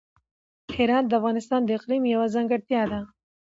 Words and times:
هرات 0.75 1.05
د 1.07 1.11
افغانستان 1.19 1.61
د 1.63 1.69
اقلیم 1.77 2.03
یوه 2.13 2.27
ځانګړتیا 2.35 2.81
ده. 2.91 2.99